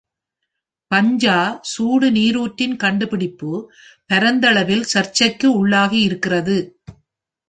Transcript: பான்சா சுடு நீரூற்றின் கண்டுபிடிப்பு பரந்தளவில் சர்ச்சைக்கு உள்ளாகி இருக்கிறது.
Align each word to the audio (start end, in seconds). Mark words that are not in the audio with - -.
பான்சா 0.91 1.35
சுடு 1.71 2.07
நீரூற்றின் 2.11 2.75
கண்டுபிடிப்பு 2.75 3.51
பரந்தளவில் 4.09 4.85
சர்ச்சைக்கு 4.93 5.47
உள்ளாகி 5.59 5.99
இருக்கிறது. 6.01 6.57